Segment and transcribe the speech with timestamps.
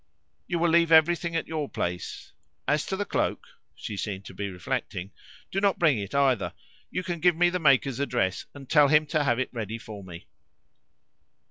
[0.47, 2.31] "You will leave everything at your place.
[2.67, 5.11] As to the cloak" she seemed to be reflecting
[5.51, 6.53] "do not bring it either;
[6.89, 10.03] you can give me the maker's address, and tell him to have it ready for
[10.03, 10.25] me."